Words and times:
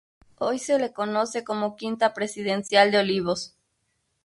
Hoy 0.39 0.57
se 0.57 0.79
la 0.79 0.93
conoce 0.93 1.43
como 1.43 1.75
Quinta 1.75 2.15
presidencial 2.15 2.89
de 2.89 2.97
Olivos. 2.97 3.55